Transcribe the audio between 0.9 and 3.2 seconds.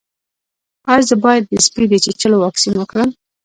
ایا زه باید د سپي د چیچلو واکسین وکړم؟